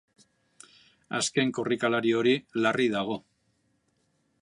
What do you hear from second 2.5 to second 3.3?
larri dago.